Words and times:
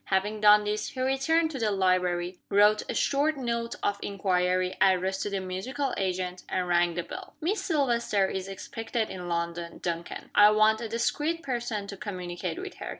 Having 0.05 0.41
done 0.41 0.63
this, 0.63 0.87
he 0.87 0.99
returned 0.99 1.51
to 1.51 1.59
the 1.59 1.69
library 1.69 2.39
wrote 2.49 2.81
a 2.89 2.93
short 2.95 3.37
note 3.37 3.75
of 3.83 3.99
inquiry, 4.01 4.75
addressed 4.81 5.21
to 5.21 5.29
the 5.29 5.39
musical 5.39 5.93
agent 5.95 6.41
and 6.49 6.67
rang 6.67 6.95
the 6.95 7.03
bell. 7.03 7.35
"Miss 7.39 7.61
Silvester 7.63 8.25
is 8.27 8.47
expected 8.47 9.11
in 9.11 9.29
London, 9.29 9.77
Duncan. 9.77 10.31
I 10.33 10.49
want 10.49 10.81
a 10.81 10.89
discreet 10.89 11.43
person 11.43 11.85
to 11.85 11.97
communicate 11.97 12.57
with 12.57 12.77
her. 12.77 12.89